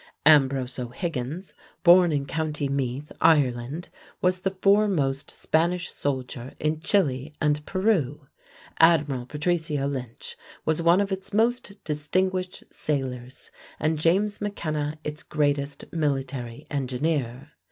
[0.25, 1.53] Ambrose O'Higgins,
[1.83, 3.89] born in county Meath, Ireland,
[4.19, 8.25] was the foremost Spanish soldier in Chile and Peru;
[8.79, 15.85] Admiral Patricio Lynch was one of its most distinguished sailors; and James McKenna its greatest
[15.93, 17.51] military engineer.